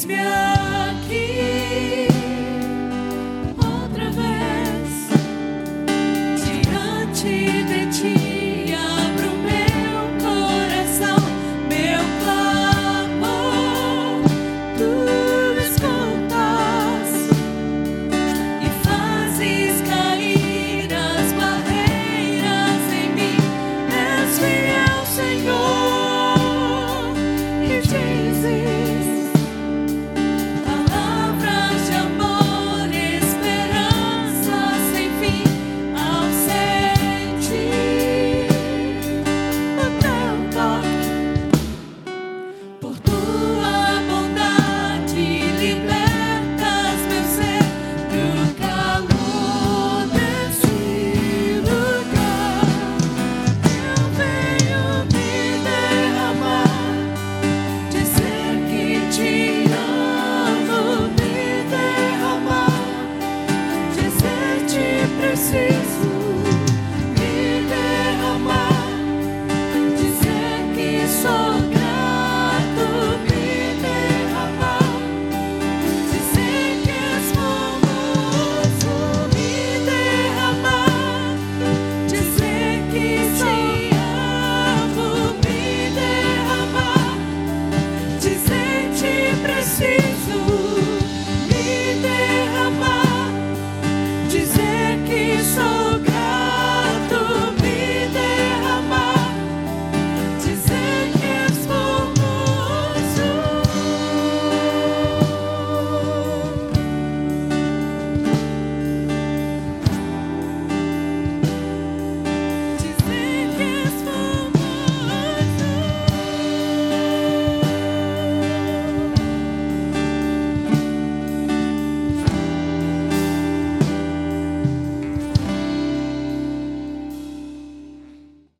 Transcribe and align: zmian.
zmian. 0.00 0.59